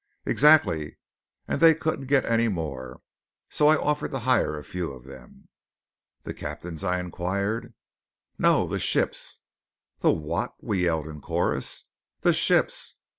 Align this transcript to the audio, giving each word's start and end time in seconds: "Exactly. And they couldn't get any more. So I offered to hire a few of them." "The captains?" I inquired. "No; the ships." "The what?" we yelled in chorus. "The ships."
"Exactly. 0.25 0.97
And 1.47 1.61
they 1.61 1.75
couldn't 1.75 2.07
get 2.07 2.25
any 2.25 2.47
more. 2.47 3.03
So 3.49 3.67
I 3.67 3.75
offered 3.77 4.09
to 4.13 4.19
hire 4.21 4.57
a 4.57 4.63
few 4.63 4.91
of 4.93 5.03
them." 5.03 5.47
"The 6.23 6.33
captains?" 6.33 6.83
I 6.83 6.99
inquired. 6.99 7.75
"No; 8.39 8.65
the 8.65 8.79
ships." 8.79 9.41
"The 9.99 10.11
what?" 10.11 10.55
we 10.59 10.85
yelled 10.85 11.07
in 11.07 11.21
chorus. 11.21 11.83
"The 12.21 12.33
ships." 12.33 12.95